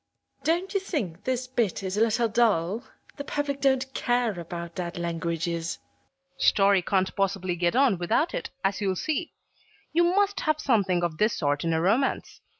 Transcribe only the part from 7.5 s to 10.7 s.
get on without it, as you'll see. You must have